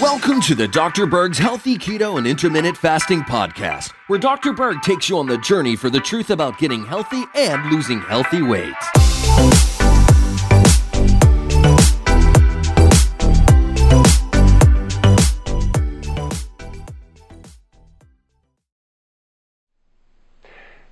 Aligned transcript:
Welcome 0.00 0.40
to 0.42 0.54
the 0.54 0.68
Dr. 0.70 1.06
Berg's 1.06 1.38
Healthy 1.38 1.76
Keto 1.76 2.18
and 2.18 2.26
Intermittent 2.26 2.76
Fasting 2.76 3.22
Podcast, 3.22 3.90
where 4.06 4.20
Dr. 4.20 4.52
Berg 4.52 4.80
takes 4.82 5.08
you 5.08 5.18
on 5.18 5.26
the 5.26 5.38
journey 5.38 5.74
for 5.74 5.90
the 5.90 5.98
truth 5.98 6.30
about 6.30 6.56
getting 6.58 6.84
healthy 6.84 7.24
and 7.34 7.68
losing 7.72 8.00
healthy 8.00 8.42
weight. 8.42 8.74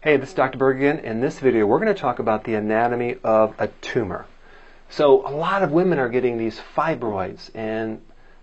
Hey, 0.01 0.17
this 0.17 0.31
is 0.31 0.35
Dr. 0.35 0.59
Berg 0.59 0.79
again. 0.79 0.99
In 0.99 1.21
this 1.21 1.39
video, 1.39 1.65
we're 1.65 1.79
going 1.79 1.95
to 1.95 2.01
talk 2.01 2.19
about 2.19 2.43
the 2.43 2.55
anatomy 2.55 3.19
of 3.23 3.55
a 3.61 3.69
tumor. 3.83 4.27
So, 4.93 5.27
a 5.27 5.33
lot 5.33 5.63
of 5.63 5.73
women 5.73 5.99
are 5.99 6.11
getting 6.11 6.37
these 6.37 6.61
fibroids, 6.77 7.49
and 7.55 8.03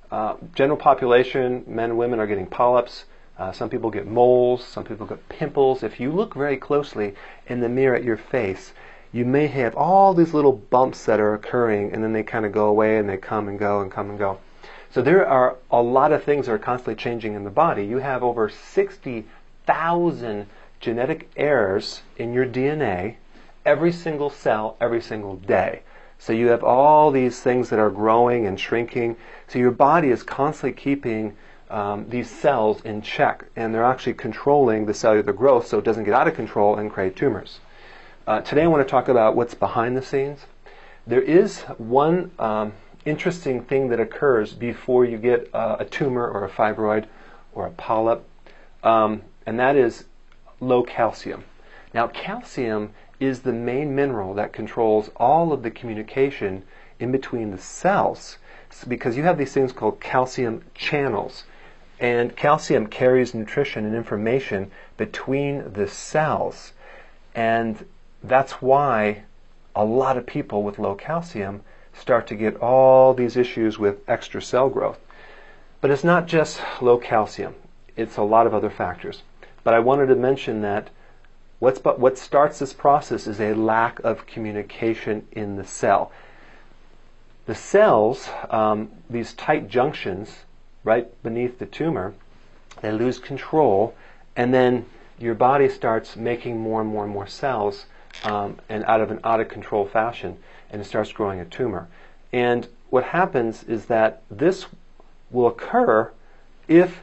uh, 0.09 0.33
general 0.55 0.77
population, 0.77 1.63
men 1.67 1.91
and 1.91 1.99
women, 1.99 2.19
are 2.19 2.25
getting 2.25 2.47
polyps. 2.47 3.05
Uh, 3.37 3.51
some 3.51 3.69
people 3.69 3.91
get 3.91 4.07
moles, 4.07 4.65
some 4.65 4.83
people 4.83 5.05
get 5.05 5.29
pimples. 5.29 5.83
If 5.83 5.99
you 5.99 6.11
look 6.11 6.33
very 6.33 6.57
closely 6.57 7.13
in 7.45 7.59
the 7.59 7.69
mirror 7.69 7.95
at 7.95 8.03
your 8.03 8.17
face, 8.17 8.73
you 9.11 9.25
may 9.25 9.45
have 9.45 9.75
all 9.75 10.15
these 10.15 10.33
little 10.33 10.53
bumps 10.53 11.05
that 11.05 11.19
are 11.19 11.35
occurring, 11.35 11.93
and 11.93 12.03
then 12.03 12.13
they 12.13 12.23
kind 12.23 12.47
of 12.47 12.51
go 12.51 12.65
away 12.65 12.97
and 12.97 13.07
they 13.07 13.17
come 13.17 13.47
and 13.47 13.59
go 13.59 13.81
and 13.81 13.91
come 13.91 14.09
and 14.09 14.17
go. 14.17 14.39
So, 14.89 15.03
there 15.03 15.27
are 15.27 15.57
a 15.69 15.83
lot 15.83 16.11
of 16.11 16.23
things 16.23 16.47
that 16.47 16.53
are 16.53 16.57
constantly 16.57 16.95
changing 16.95 17.35
in 17.35 17.43
the 17.43 17.51
body. 17.51 17.85
You 17.85 17.99
have 17.99 18.23
over 18.23 18.49
60,000 18.49 20.47
genetic 20.79 21.29
errors 21.37 22.01
in 22.17 22.33
your 22.33 22.47
DNA 22.47 23.17
every 23.67 23.91
single 23.91 24.31
cell, 24.31 24.77
every 24.81 24.99
single 25.01 25.35
day. 25.35 25.83
So 26.19 26.33
you 26.33 26.47
have 26.47 26.63
all 26.63 27.11
these 27.11 27.39
things 27.39 27.69
that 27.69 27.79
are 27.79 27.89
growing 27.89 28.45
and 28.45 28.59
shrinking. 28.59 29.15
So 29.47 29.57
your 29.57 29.71
body 29.71 30.09
is 30.09 30.21
constantly 30.21 30.79
keeping 30.79 31.35
um, 31.69 32.09
these 32.09 32.29
cells 32.29 32.81
in 32.83 33.01
check, 33.01 33.45
and 33.55 33.73
they're 33.73 33.85
actually 33.85 34.15
controlling 34.15 34.85
the 34.85 34.93
cellular 34.93 35.33
growth 35.33 35.67
so 35.67 35.77
it 35.79 35.85
doesn't 35.85 36.03
get 36.03 36.13
out 36.13 36.27
of 36.27 36.35
control 36.35 36.75
and 36.75 36.91
create 36.91 37.15
tumors. 37.15 37.59
Uh, 38.27 38.41
today 38.41 38.63
I 38.63 38.67
want 38.67 38.85
to 38.85 38.91
talk 38.91 39.07
about 39.07 39.35
what's 39.35 39.53
behind 39.53 39.95
the 39.95 40.01
scenes. 40.01 40.41
There 41.07 41.21
is 41.21 41.61
one 41.77 42.31
um, 42.37 42.73
interesting 43.05 43.63
thing 43.63 43.89
that 43.89 43.99
occurs 43.99 44.53
before 44.53 45.05
you 45.05 45.17
get 45.17 45.49
uh, 45.53 45.77
a 45.79 45.85
tumor 45.85 46.27
or 46.27 46.43
a 46.43 46.49
fibroid 46.49 47.05
or 47.53 47.65
a 47.65 47.71
polyp, 47.71 48.23
um, 48.83 49.21
and 49.45 49.57
that 49.59 49.75
is 49.75 50.03
low 50.59 50.83
calcium. 50.83 51.43
Now, 51.93 52.07
calcium 52.07 52.91
is 53.19 53.41
the 53.41 53.53
main 53.53 53.95
mineral 53.95 54.33
that 54.35 54.53
controls 54.53 55.09
all 55.17 55.51
of 55.51 55.63
the 55.63 55.71
communication 55.71 56.63
in 56.99 57.11
between 57.11 57.51
the 57.51 57.57
cells 57.57 58.37
because 58.87 59.17
you 59.17 59.23
have 59.23 59.37
these 59.37 59.53
things 59.53 59.71
called 59.71 59.99
calcium 59.99 60.63
channels. 60.75 61.45
And 61.99 62.35
calcium 62.35 62.87
carries 62.87 63.33
nutrition 63.33 63.85
and 63.85 63.95
information 63.95 64.71
between 64.95 65.73
the 65.73 65.87
cells. 65.87 66.73
And 67.35 67.85
that's 68.23 68.61
why 68.61 69.23
a 69.75 69.83
lot 69.83 70.17
of 70.17 70.25
people 70.25 70.63
with 70.63 70.79
low 70.79 70.95
calcium 70.95 71.61
start 71.93 72.27
to 72.27 72.35
get 72.35 72.55
all 72.57 73.13
these 73.13 73.35
issues 73.35 73.79
with 73.79 74.07
extra 74.07 74.41
cell 74.41 74.69
growth. 74.69 74.99
But 75.81 75.91
it's 75.91 76.03
not 76.03 76.27
just 76.27 76.61
low 76.81 76.97
calcium, 76.97 77.55
it's 77.95 78.17
a 78.17 78.23
lot 78.23 78.47
of 78.47 78.53
other 78.53 78.69
factors. 78.69 79.23
But 79.63 79.73
I 79.73 79.79
wanted 79.79 80.07
to 80.07 80.15
mention 80.15 80.61
that 80.61 80.89
what's, 81.59 81.79
what 81.83 82.17
starts 82.17 82.59
this 82.59 82.73
process 82.73 83.27
is 83.27 83.39
a 83.39 83.53
lack 83.53 83.99
of 83.99 84.25
communication 84.25 85.27
in 85.31 85.55
the 85.55 85.65
cell. 85.65 86.11
The 87.45 87.55
cells, 87.55 88.29
um, 88.49 88.89
these 89.09 89.33
tight 89.33 89.69
junctions 89.69 90.39
right 90.83 91.07
beneath 91.23 91.59
the 91.59 91.65
tumor, 91.65 92.13
they 92.81 92.91
lose 92.91 93.19
control, 93.19 93.93
and 94.35 94.53
then 94.53 94.85
your 95.19 95.35
body 95.35 95.67
starts 95.67 96.15
making 96.15 96.59
more 96.59 96.81
and 96.81 96.89
more 96.89 97.03
and 97.03 97.13
more 97.13 97.27
cells, 97.27 97.85
um, 98.23 98.57
and 98.69 98.83
out 98.85 99.01
of 99.01 99.11
an 99.11 99.19
out 99.23 99.39
of 99.39 99.49
control 99.49 99.85
fashion, 99.85 100.37
and 100.69 100.81
it 100.81 100.85
starts 100.85 101.11
growing 101.11 101.39
a 101.39 101.45
tumor. 101.45 101.87
And 102.31 102.67
what 102.89 103.03
happens 103.05 103.63
is 103.63 103.85
that 103.85 104.21
this 104.29 104.67
will 105.29 105.47
occur 105.47 106.11
if 106.67 107.01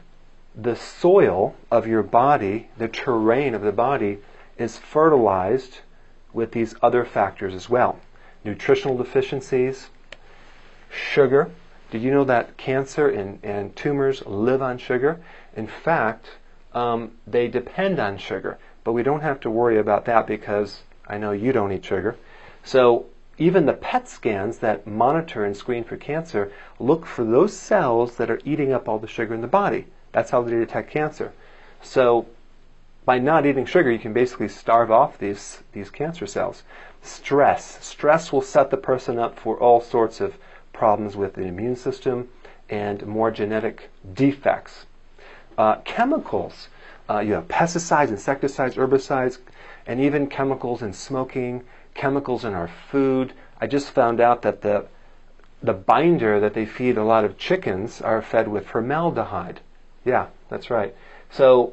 the 0.54 0.76
soil 0.76 1.54
of 1.70 1.86
your 1.86 2.02
body, 2.02 2.68
the 2.78 2.88
terrain 2.88 3.54
of 3.54 3.62
the 3.62 3.72
body, 3.72 4.18
is 4.58 4.78
fertilized 4.78 5.78
with 6.32 6.52
these 6.52 6.74
other 6.82 7.04
factors 7.04 7.54
as 7.54 7.68
well. 7.68 7.98
Nutritional 8.44 8.96
deficiencies, 8.96 9.88
sugar. 10.90 11.50
Did 11.90 12.02
you 12.02 12.10
know 12.10 12.24
that 12.24 12.56
cancer 12.56 13.08
and, 13.08 13.38
and 13.42 13.74
tumors 13.76 14.24
live 14.26 14.62
on 14.62 14.78
sugar? 14.78 15.20
In 15.56 15.66
fact, 15.66 16.26
um, 16.72 17.12
they 17.26 17.48
depend 17.48 17.98
on 17.98 18.18
sugar, 18.18 18.58
but 18.84 18.92
we 18.92 19.02
don't 19.02 19.22
have 19.22 19.40
to 19.40 19.50
worry 19.50 19.78
about 19.78 20.04
that 20.04 20.26
because 20.26 20.80
I 21.06 21.18
know 21.18 21.32
you 21.32 21.52
don't 21.52 21.72
eat 21.72 21.84
sugar. 21.84 22.16
So 22.64 23.06
even 23.38 23.66
the 23.66 23.72
PET 23.74 24.08
scans 24.08 24.58
that 24.58 24.86
monitor 24.86 25.44
and 25.44 25.56
screen 25.56 25.84
for 25.84 25.96
cancer 25.96 26.52
look 26.78 27.06
for 27.06 27.24
those 27.24 27.56
cells 27.56 28.16
that 28.16 28.30
are 28.30 28.40
eating 28.44 28.72
up 28.72 28.88
all 28.88 28.98
the 28.98 29.06
sugar 29.06 29.34
in 29.34 29.40
the 29.40 29.46
body. 29.46 29.86
That's 30.12 30.30
how 30.30 30.42
they 30.42 30.52
detect 30.52 30.90
cancer. 30.90 31.32
So 31.82 32.26
by 33.06 33.18
not 33.18 33.46
eating 33.46 33.64
sugar, 33.64 33.90
you 33.90 34.00
can 34.00 34.12
basically 34.12 34.48
starve 34.48 34.90
off 34.90 35.16
these, 35.16 35.62
these 35.72 35.90
cancer 35.90 36.26
cells. 36.26 36.64
Stress. 37.02 37.78
Stress 37.80 38.32
will 38.32 38.42
set 38.42 38.70
the 38.70 38.76
person 38.76 39.16
up 39.16 39.38
for 39.38 39.56
all 39.58 39.80
sorts 39.80 40.20
of 40.20 40.36
problems 40.72 41.16
with 41.16 41.34
the 41.34 41.42
immune 41.42 41.76
system 41.76 42.28
and 42.68 43.06
more 43.06 43.30
genetic 43.30 43.90
defects. 44.12 44.86
Uh, 45.56 45.76
chemicals. 45.84 46.68
Uh, 47.08 47.20
you 47.20 47.32
have 47.34 47.46
pesticides, 47.46 48.08
insecticides, 48.08 48.74
herbicides, 48.74 49.38
and 49.86 50.00
even 50.00 50.26
chemicals 50.26 50.82
in 50.82 50.92
smoking, 50.92 51.62
chemicals 51.94 52.44
in 52.44 52.54
our 52.54 52.68
food. 52.90 53.32
I 53.60 53.68
just 53.68 53.90
found 53.90 54.20
out 54.20 54.42
that 54.42 54.62
the 54.62 54.86
the 55.62 55.72
binder 55.72 56.38
that 56.38 56.52
they 56.52 56.66
feed 56.66 56.98
a 56.98 57.04
lot 57.04 57.24
of 57.24 57.38
chickens 57.38 58.02
are 58.02 58.20
fed 58.20 58.46
with 58.46 58.66
formaldehyde. 58.66 59.60
Yeah, 60.04 60.26
that's 60.50 60.68
right. 60.68 60.94
So 61.30 61.72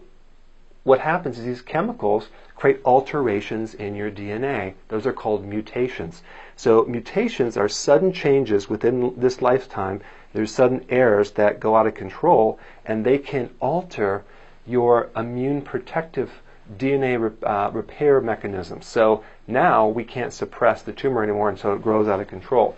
what 0.83 0.99
happens 0.99 1.39
is 1.39 1.45
these 1.45 1.61
chemicals 1.61 2.27
create 2.55 2.81
alterations 2.85 3.73
in 3.73 3.95
your 3.95 4.11
DNA. 4.11 4.73
Those 4.89 5.05
are 5.07 5.13
called 5.13 5.45
mutations. 5.45 6.21
So 6.55 6.83
mutations 6.85 7.57
are 7.57 7.69
sudden 7.69 8.11
changes 8.11 8.69
within 8.69 9.13
this 9.17 9.41
lifetime. 9.41 10.01
There's 10.33 10.51
sudden 10.51 10.85
errors 10.89 11.31
that 11.31 11.59
go 11.59 11.75
out 11.75 11.87
of 11.87 11.93
control, 11.93 12.59
and 12.85 13.05
they 13.05 13.17
can 13.17 13.49
alter 13.59 14.23
your 14.65 15.09
immune 15.15 15.61
protective 15.61 16.41
DNA 16.77 17.33
uh, 17.43 17.71
repair 17.71 18.21
mechanism. 18.21 18.81
So 18.81 19.23
now 19.47 19.87
we 19.87 20.03
can't 20.03 20.33
suppress 20.33 20.81
the 20.81 20.93
tumor 20.93 21.23
anymore, 21.23 21.49
and 21.49 21.59
so 21.59 21.73
it 21.73 21.81
grows 21.81 22.07
out 22.07 22.19
of 22.19 22.27
control. 22.27 22.75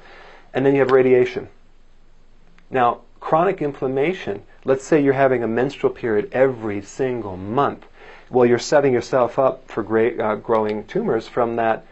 And 0.53 0.65
then 0.65 0.73
you 0.73 0.79
have 0.79 0.91
radiation. 0.91 1.49
Now, 2.69 3.01
chronic 3.19 3.61
inflammation 3.61 4.43
Let's 4.67 4.83
say 4.83 5.01
you're 5.01 5.13
having 5.13 5.43
a 5.43 5.47
menstrual 5.47 5.93
period 5.93 6.29
every 6.31 6.81
single 6.81 7.37
month. 7.37 7.85
Well, 8.31 8.47
you're 8.47 8.57
setting 8.57 8.91
yourself 8.91 9.37
up 9.37 9.69
for 9.69 9.83
great, 9.83 10.19
uh, 10.19 10.35
growing 10.35 10.85
tumors 10.85 11.27
from 11.27 11.55
that 11.57 11.85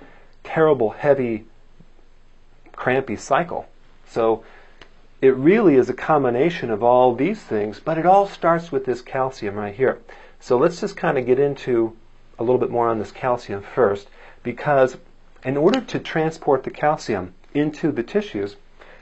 terrible, 0.43 0.89
heavy, 0.89 1.45
crampy 2.75 3.15
cycle. 3.15 3.67
So 4.09 4.43
it 5.21 5.35
really 5.35 5.75
is 5.75 5.89
a 5.89 5.93
combination 5.93 6.71
of 6.71 6.81
all 6.83 7.13
these 7.13 7.39
things, 7.39 7.79
but 7.79 7.99
it 7.99 8.07
all 8.07 8.27
starts 8.27 8.71
with 8.71 8.85
this 8.85 9.01
calcium 9.01 9.55
right 9.55 9.75
here. 9.75 9.99
So 10.39 10.57
let's 10.57 10.81
just 10.81 10.97
kind 10.97 11.17
of 11.19 11.27
get 11.27 11.39
into 11.39 11.95
a 12.39 12.43
little 12.43 12.57
bit 12.57 12.71
more 12.71 12.89
on 12.89 12.97
this 12.97 13.11
calcium 13.11 13.61
first, 13.61 14.07
because 14.41 14.97
in 15.43 15.55
order 15.55 15.79
to 15.79 15.99
transport 15.99 16.63
the 16.63 16.71
calcium 16.71 17.35
into 17.53 17.91
the 17.91 18.03
tissues, 18.03 18.55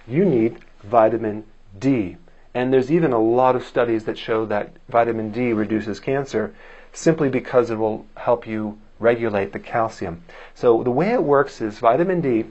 you 0.06 0.26
need 0.26 0.58
vitamin 0.84 1.46
D. 1.80 2.18
And 2.54 2.74
there's 2.74 2.92
even 2.92 3.14
a 3.14 3.20
lot 3.20 3.56
of 3.56 3.64
studies 3.64 4.04
that 4.06 4.18
show 4.18 4.46
that 4.48 4.74
vitamin 4.90 5.32
D 5.32 5.54
reduces 5.54 6.00
cancer 6.00 6.54
simply 6.94 7.30
because 7.30 7.70
it 7.70 7.78
will 7.78 8.06
help 8.18 8.46
you 8.46 8.78
regulate 9.00 9.54
the 9.54 9.60
calcium. 9.60 10.24
So 10.54 10.84
the 10.84 10.92
way 10.92 11.12
it 11.12 11.24
works 11.24 11.62
is 11.62 11.80
vitamin 11.80 12.22
D 12.22 12.46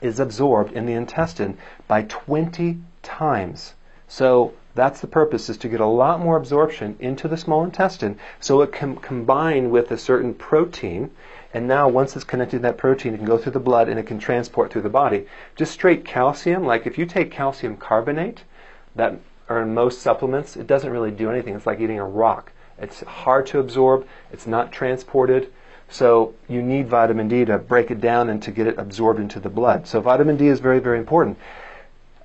is 0.00 0.20
absorbed 0.20 0.72
in 0.72 0.86
the 0.86 0.92
intestine 0.92 1.56
by 1.88 2.02
20 2.02 2.78
times. 3.02 3.74
So 4.08 4.52
That's 4.74 5.02
the 5.02 5.06
purpose, 5.06 5.50
is 5.50 5.58
to 5.58 5.68
get 5.68 5.80
a 5.80 5.86
lot 5.86 6.20
more 6.20 6.36
absorption 6.36 6.96
into 6.98 7.28
the 7.28 7.36
small 7.36 7.62
intestine 7.62 8.18
so 8.40 8.62
it 8.62 8.72
can 8.72 8.96
combine 8.96 9.70
with 9.70 9.90
a 9.90 9.98
certain 9.98 10.32
protein. 10.32 11.10
And 11.52 11.68
now, 11.68 11.88
once 11.88 12.16
it's 12.16 12.24
connected 12.24 12.56
to 12.58 12.62
that 12.62 12.78
protein, 12.78 13.12
it 13.12 13.18
can 13.18 13.26
go 13.26 13.36
through 13.36 13.52
the 13.52 13.60
blood 13.60 13.90
and 13.90 14.00
it 14.00 14.06
can 14.06 14.18
transport 14.18 14.72
through 14.72 14.82
the 14.82 14.88
body. 14.88 15.26
Just 15.56 15.72
straight 15.72 16.06
calcium, 16.06 16.64
like 16.64 16.86
if 16.86 16.96
you 16.96 17.04
take 17.04 17.30
calcium 17.30 17.76
carbonate, 17.76 18.44
that 18.94 19.18
are 19.48 19.62
in 19.62 19.74
most 19.74 20.00
supplements, 20.00 20.56
it 20.56 20.66
doesn't 20.66 20.90
really 20.90 21.10
do 21.10 21.30
anything. 21.30 21.54
It's 21.54 21.66
like 21.66 21.80
eating 21.80 21.98
a 21.98 22.04
rock. 22.04 22.52
It's 22.78 23.00
hard 23.00 23.46
to 23.48 23.58
absorb, 23.58 24.06
it's 24.32 24.46
not 24.46 24.72
transported. 24.72 25.52
So 25.88 26.34
you 26.48 26.62
need 26.62 26.88
vitamin 26.88 27.28
D 27.28 27.44
to 27.44 27.58
break 27.58 27.90
it 27.90 28.00
down 28.00 28.30
and 28.30 28.42
to 28.42 28.50
get 28.50 28.66
it 28.66 28.78
absorbed 28.78 29.20
into 29.20 29.38
the 29.38 29.50
blood. 29.50 29.86
So 29.86 30.00
vitamin 30.00 30.36
D 30.36 30.46
is 30.46 30.58
very, 30.58 30.78
very 30.78 30.98
important. 30.98 31.38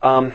Um, 0.01 0.33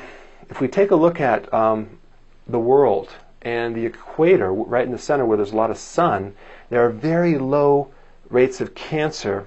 if 0.51 0.61
we 0.61 0.69
take 0.69 0.91
a 0.91 0.97
look 0.97 1.21
at 1.21 1.53
um, 1.53 1.99
the 2.47 2.59
world 2.59 3.09
and 3.41 3.75
the 3.75 3.87
equator, 3.87 4.53
right 4.53 4.85
in 4.85 4.93
the 4.93 4.99
center 4.99 5.25
where 5.25 5.37
there's 5.37 5.53
a 5.53 5.57
lot 5.57 5.71
of 5.71 5.79
sun, 5.79 6.35
there 6.69 6.85
are 6.85 6.91
very 6.91 7.39
low 7.39 7.91
rates 8.29 8.61
of 8.61 8.75
cancer 8.75 9.47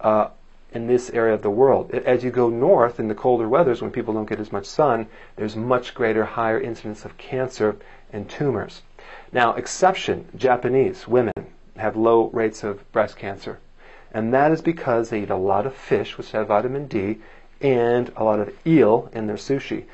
uh, 0.00 0.28
in 0.74 0.88
this 0.88 1.08
area 1.10 1.32
of 1.32 1.42
the 1.42 1.50
world. 1.50 1.92
As 1.92 2.24
you 2.24 2.30
go 2.30 2.50
north 2.50 2.98
in 2.98 3.06
the 3.06 3.14
colder 3.14 3.48
weathers, 3.48 3.80
when 3.80 3.92
people 3.92 4.12
don't 4.12 4.28
get 4.28 4.40
as 4.40 4.50
much 4.50 4.66
sun, 4.66 5.06
there's 5.36 5.54
much 5.54 5.94
greater, 5.94 6.24
higher 6.24 6.60
incidence 6.60 7.04
of 7.04 7.16
cancer 7.16 7.76
and 8.12 8.28
tumors. 8.28 8.82
Now, 9.32 9.54
exception, 9.54 10.26
Japanese 10.36 11.06
women 11.06 11.32
have 11.76 11.96
low 11.96 12.28
rates 12.32 12.64
of 12.64 12.90
breast 12.92 13.16
cancer. 13.16 13.60
And 14.12 14.34
that 14.34 14.50
is 14.52 14.62
because 14.62 15.10
they 15.10 15.22
eat 15.22 15.30
a 15.30 15.36
lot 15.36 15.66
of 15.66 15.74
fish, 15.74 16.18
which 16.18 16.32
have 16.32 16.48
vitamin 16.48 16.86
D, 16.86 17.20
and 17.60 18.12
a 18.16 18.24
lot 18.24 18.40
of 18.40 18.52
eel 18.66 19.08
in 19.12 19.26
their 19.26 19.36
sushi. 19.36 19.84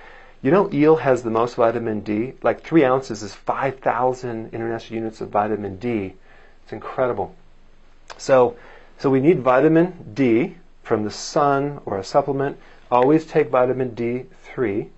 You 0.43 0.51
know, 0.51 0.71
eel 0.73 0.97
has 0.97 1.23
the 1.23 1.31
most 1.31 1.57
vitamin 1.57 2.01
D. 2.01 2.33
Like 2.43 2.63
three 2.63 2.85
ounces 2.85 3.23
is 3.23 3.35
5,000 3.35 4.53
international 4.53 4.99
units 4.99 5.21
of 5.21 5.29
vitamin 5.29 5.77
D. 5.77 6.15
It's 6.63 6.73
incredible. 6.73 7.35
So, 8.17 8.57
so 8.99 9.11
we 9.11 9.21
need 9.21 9.41
vitamin 9.41 10.13
D 10.15 10.57
from 10.83 11.05
the 11.05 11.11
sun 11.11 11.81
or 11.87 11.99
a 11.99 12.05
supplement. 12.05 12.59
Always 12.91 13.27
take 13.27 13.51
vitamin 13.51 13.93
D3. 13.93 14.89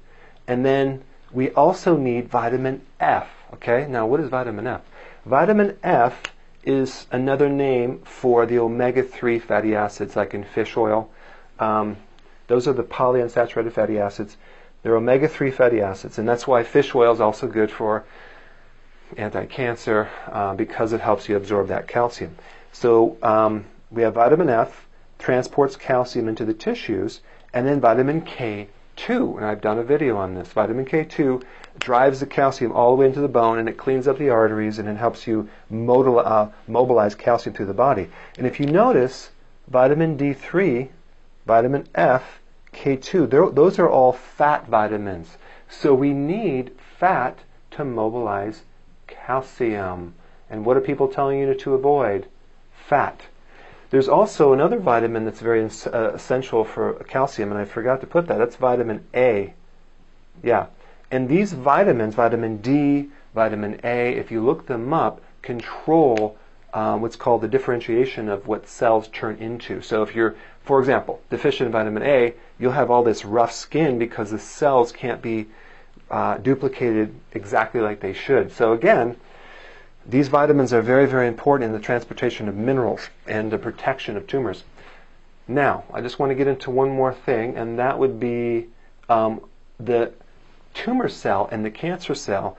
And 0.46 0.64
then 0.64 1.02
we 1.32 1.50
also 1.50 1.96
need 1.96 2.28
vitamin 2.28 2.82
F. 3.00 3.28
Okay, 3.54 3.86
now 3.88 4.06
what 4.06 4.20
is 4.20 4.28
vitamin 4.28 4.66
F? 4.66 4.82
Vitamin 5.24 5.76
F 5.82 6.22
is 6.64 7.06
another 7.10 7.48
name 7.48 7.98
for 8.00 8.46
the 8.46 8.58
omega 8.58 9.02
3 9.02 9.38
fatty 9.38 9.74
acids, 9.74 10.16
like 10.16 10.34
in 10.34 10.44
fish 10.44 10.76
oil. 10.76 11.10
Um, 11.58 11.96
those 12.46 12.66
are 12.68 12.72
the 12.72 12.82
polyunsaturated 12.82 13.72
fatty 13.72 13.98
acids. 13.98 14.36
They're 14.82 14.96
omega 14.96 15.28
3 15.28 15.50
fatty 15.50 15.80
acids, 15.80 16.18
and 16.18 16.28
that's 16.28 16.46
why 16.46 16.62
fish 16.64 16.94
oil 16.94 17.12
is 17.12 17.20
also 17.20 17.46
good 17.46 17.70
for 17.70 18.04
anti 19.16 19.44
cancer 19.46 20.08
uh, 20.30 20.54
because 20.54 20.92
it 20.92 21.00
helps 21.00 21.28
you 21.28 21.36
absorb 21.36 21.68
that 21.68 21.86
calcium. 21.86 22.36
So 22.72 23.16
um, 23.22 23.64
we 23.90 24.02
have 24.02 24.14
vitamin 24.14 24.48
F, 24.48 24.86
transports 25.22 25.76
calcium 25.76 26.28
into 26.28 26.44
the 26.44 26.52
tissues, 26.52 27.20
and 27.54 27.64
then 27.64 27.80
vitamin 27.80 28.22
K2, 28.22 29.36
and 29.36 29.44
I've 29.44 29.60
done 29.60 29.78
a 29.78 29.84
video 29.84 30.16
on 30.16 30.34
this. 30.34 30.48
Vitamin 30.48 30.84
K2 30.84 31.44
drives 31.78 32.18
the 32.18 32.26
calcium 32.26 32.72
all 32.72 32.90
the 32.90 32.96
way 32.96 33.06
into 33.06 33.20
the 33.20 33.28
bone 33.28 33.60
and 33.60 33.68
it 33.68 33.78
cleans 33.78 34.08
up 34.08 34.18
the 34.18 34.30
arteries 34.30 34.80
and 34.80 34.88
it 34.88 34.96
helps 34.96 35.28
you 35.28 35.48
uh, 35.70 36.48
mobilize 36.66 37.14
calcium 37.14 37.54
through 37.54 37.66
the 37.66 37.72
body. 37.72 38.08
And 38.36 38.48
if 38.48 38.58
you 38.58 38.66
notice, 38.66 39.30
vitamin 39.68 40.18
D3, 40.18 40.88
vitamin 41.46 41.86
F, 41.94 42.40
K2, 42.72 43.54
those 43.54 43.78
are 43.78 43.88
all 43.88 44.12
fat 44.12 44.66
vitamins. 44.66 45.36
So 45.68 45.94
we 45.94 46.12
need 46.12 46.72
fat 46.98 47.38
to 47.70 47.84
mobilize 47.84 48.62
calcium. 49.06 50.14
And 50.50 50.66
what 50.66 50.76
are 50.76 50.80
people 50.80 51.06
telling 51.06 51.38
you 51.38 51.54
to 51.54 51.74
avoid? 51.74 52.26
Fat. 52.72 53.22
There's 53.92 54.08
also 54.08 54.54
another 54.54 54.78
vitamin 54.78 55.26
that's 55.26 55.40
very 55.40 55.62
uh, 55.62 56.12
essential 56.14 56.64
for 56.64 56.94
calcium, 57.04 57.50
and 57.50 57.60
I 57.60 57.66
forgot 57.66 58.00
to 58.00 58.06
put 58.06 58.26
that. 58.28 58.38
That's 58.38 58.56
vitamin 58.56 59.04
A. 59.14 59.52
Yeah. 60.42 60.68
And 61.10 61.28
these 61.28 61.52
vitamins, 61.52 62.14
vitamin 62.14 62.56
D, 62.56 63.10
vitamin 63.34 63.78
A, 63.84 64.14
if 64.14 64.30
you 64.30 64.42
look 64.42 64.66
them 64.66 64.94
up, 64.94 65.20
control 65.42 66.38
um, 66.72 67.02
what's 67.02 67.16
called 67.16 67.42
the 67.42 67.48
differentiation 67.48 68.30
of 68.30 68.46
what 68.46 68.66
cells 68.66 69.08
turn 69.08 69.36
into. 69.36 69.82
So 69.82 70.02
if 70.02 70.14
you're, 70.14 70.36
for 70.64 70.80
example, 70.80 71.20
deficient 71.28 71.66
in 71.66 71.72
vitamin 71.72 72.02
A, 72.02 72.32
you'll 72.58 72.72
have 72.72 72.90
all 72.90 73.02
this 73.02 73.26
rough 73.26 73.52
skin 73.52 73.98
because 73.98 74.30
the 74.30 74.38
cells 74.38 74.90
can't 74.90 75.20
be 75.20 75.48
uh, 76.10 76.38
duplicated 76.38 77.14
exactly 77.32 77.82
like 77.82 78.00
they 78.00 78.14
should. 78.14 78.52
So 78.52 78.72
again, 78.72 79.16
these 80.06 80.28
vitamins 80.28 80.72
are 80.72 80.82
very, 80.82 81.06
very 81.06 81.28
important 81.28 81.68
in 81.68 81.72
the 81.72 81.84
transportation 81.84 82.48
of 82.48 82.56
minerals 82.56 83.08
and 83.26 83.50
the 83.50 83.58
protection 83.58 84.16
of 84.16 84.26
tumors. 84.26 84.64
Now, 85.48 85.84
I 85.92 86.00
just 86.00 86.18
want 86.18 86.30
to 86.30 86.34
get 86.34 86.46
into 86.46 86.70
one 86.70 86.90
more 86.90 87.12
thing, 87.12 87.56
and 87.56 87.78
that 87.78 87.98
would 87.98 88.18
be 88.18 88.68
um, 89.08 89.42
the 89.78 90.12
tumor 90.74 91.08
cell 91.08 91.48
and 91.52 91.64
the 91.64 91.70
cancer 91.70 92.14
cell 92.14 92.56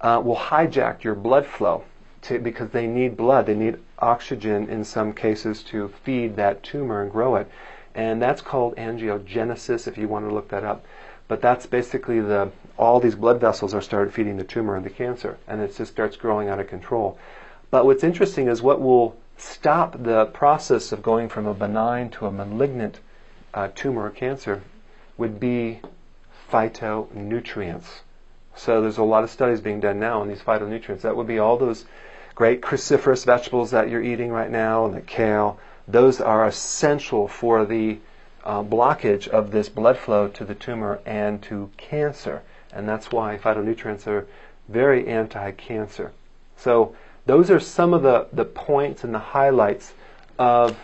uh, 0.00 0.20
will 0.24 0.36
hijack 0.36 1.02
your 1.02 1.14
blood 1.14 1.46
flow 1.46 1.84
to, 2.22 2.38
because 2.38 2.70
they 2.70 2.86
need 2.86 3.16
blood. 3.16 3.46
They 3.46 3.54
need 3.54 3.78
oxygen 3.98 4.68
in 4.68 4.84
some 4.84 5.12
cases 5.12 5.62
to 5.64 5.88
feed 6.02 6.36
that 6.36 6.62
tumor 6.62 7.02
and 7.02 7.12
grow 7.12 7.36
it. 7.36 7.48
And 7.94 8.20
that's 8.20 8.40
called 8.40 8.76
angiogenesis 8.76 9.86
if 9.86 9.98
you 9.98 10.08
want 10.08 10.28
to 10.28 10.34
look 10.34 10.48
that 10.48 10.64
up. 10.64 10.84
But 11.28 11.40
that's 11.40 11.66
basically 11.66 12.20
the 12.20 12.50
all 12.78 13.00
these 13.00 13.14
blood 13.14 13.40
vessels 13.40 13.74
are 13.74 13.82
started 13.82 14.12
feeding 14.12 14.36
the 14.36 14.44
tumor 14.44 14.76
and 14.76 14.84
the 14.84 14.90
cancer, 14.90 15.38
and 15.46 15.60
it 15.60 15.76
just 15.76 15.92
starts 15.92 16.16
growing 16.16 16.48
out 16.48 16.60
of 16.60 16.68
control. 16.68 17.18
But 17.70 17.84
what's 17.86 18.04
interesting 18.04 18.48
is 18.48 18.62
what 18.62 18.80
will 18.80 19.16
stop 19.36 20.02
the 20.02 20.26
process 20.26 20.92
of 20.92 21.02
going 21.02 21.28
from 21.28 21.46
a 21.46 21.54
benign 21.54 22.10
to 22.10 22.26
a 22.26 22.30
malignant 22.30 23.00
uh, 23.54 23.68
tumor 23.74 24.06
or 24.06 24.10
cancer 24.10 24.62
would 25.16 25.40
be 25.40 25.80
phytonutrients. 26.50 28.00
So 28.54 28.82
there's 28.82 28.98
a 28.98 29.02
lot 29.02 29.24
of 29.24 29.30
studies 29.30 29.60
being 29.60 29.80
done 29.80 29.98
now 29.98 30.20
on 30.20 30.28
these 30.28 30.42
phytonutrients. 30.42 31.00
That 31.00 31.16
would 31.16 31.26
be 31.26 31.38
all 31.38 31.56
those 31.56 31.86
great 32.34 32.60
cruciferous 32.60 33.24
vegetables 33.24 33.70
that 33.70 33.88
you're 33.88 34.02
eating 34.02 34.30
right 34.30 34.50
now, 34.50 34.84
and 34.84 34.94
the 34.94 35.00
kale. 35.00 35.58
Those 35.88 36.20
are 36.20 36.46
essential 36.46 37.28
for 37.28 37.64
the 37.64 37.98
uh, 38.44 38.62
blockage 38.62 39.28
of 39.28 39.50
this 39.50 39.68
blood 39.68 39.96
flow 39.96 40.28
to 40.28 40.44
the 40.44 40.54
tumor 40.54 41.00
and 41.06 41.42
to 41.42 41.70
cancer. 41.76 42.42
And 42.72 42.88
that's 42.88 43.10
why 43.12 43.38
phytonutrients 43.38 44.06
are 44.06 44.26
very 44.68 45.06
anti-cancer. 45.06 46.12
So 46.56 46.94
those 47.26 47.50
are 47.50 47.60
some 47.60 47.94
of 47.94 48.02
the, 48.02 48.28
the 48.32 48.44
points 48.44 49.04
and 49.04 49.14
the 49.14 49.18
highlights 49.18 49.94
of 50.38 50.76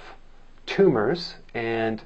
tumors 0.66 1.34
and 1.54 2.02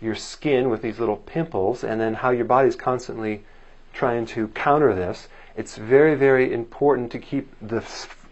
your 0.00 0.14
skin 0.14 0.68
with 0.68 0.82
these 0.82 0.98
little 0.98 1.16
pimples 1.16 1.84
and 1.84 2.00
then 2.00 2.14
how 2.14 2.30
your 2.30 2.44
body's 2.44 2.76
constantly 2.76 3.44
trying 3.92 4.26
to 4.26 4.48
counter 4.48 4.94
this. 4.94 5.28
It's 5.56 5.76
very, 5.76 6.14
very 6.14 6.52
important 6.52 7.12
to 7.12 7.18
keep 7.18 7.50
the, 7.62 7.82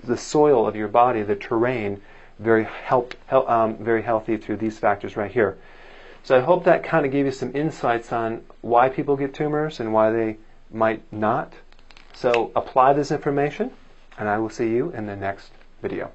the 0.03 0.17
soil 0.17 0.67
of 0.67 0.77
your 0.77 0.89
body, 0.89 1.23
the 1.23 1.37
terrain, 1.37 2.03
very, 2.39 2.65
help, 2.65 3.15
um, 3.33 3.77
very 3.77 4.03
healthy 4.03 4.37
through 4.37 4.57
these 4.57 4.79
factors 4.79 5.17
right 5.17 5.31
here. 5.31 5.57
So 6.23 6.37
I 6.37 6.41
hope 6.41 6.65
that 6.65 6.85
kind 6.85 7.07
of 7.07 7.13
gave 7.13 7.27
you 7.27 7.33
some 7.33 7.55
insights 7.55 8.13
on 8.13 8.45
why 8.61 8.89
people 8.89 9.17
get 9.17 9.35
tumors 9.35 9.81
and 9.81 9.93
why 9.93 10.11
they 10.11 10.37
might 10.75 11.03
not. 11.13 11.53
So 12.13 12.51
apply 12.55 12.93
this 12.93 13.11
information, 13.11 13.71
and 14.19 14.29
I 14.29 14.39
will 14.39 14.51
see 14.51 14.69
you 14.71 14.91
in 14.91 15.07
the 15.07 15.17
next 15.17 15.51
video. 15.81 16.11